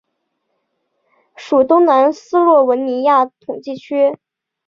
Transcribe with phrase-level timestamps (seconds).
[1.35, 4.17] 属东南斯洛文尼亚统计区。